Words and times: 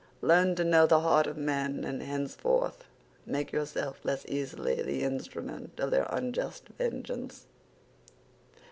Learn 0.23 0.55
to 0.55 0.63
know 0.63 0.87
the 0.87 1.01
heart 1.01 1.27
of 1.27 1.37
men, 1.37 1.83
and 1.83 2.01
henceforth 2.01 2.85
make 3.23 3.51
yourself 3.51 3.99
less 4.03 4.25
easily 4.27 4.81
the 4.81 5.03
instrument 5.03 5.79
of 5.79 5.91
their 5.91 6.07
unjust 6.09 6.69
vengeance." 6.69 7.45